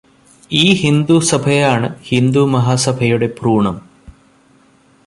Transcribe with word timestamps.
ഈ 0.51 0.63
ഹിന്ദു 0.73 1.17
സഭയാണു 1.31 1.89
ഹിന്ദുമഹാസഭയുടെ 2.07 3.27
ഭ്രൂണം. 3.39 3.77